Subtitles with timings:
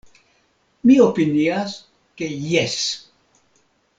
[0.89, 1.75] Mi opinias
[2.21, 2.79] ke jes.